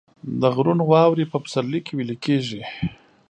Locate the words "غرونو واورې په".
0.55-1.37